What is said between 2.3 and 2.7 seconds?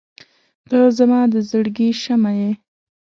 یې.